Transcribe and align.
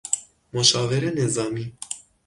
مشاور 0.53 1.05
نظامی 1.15 1.73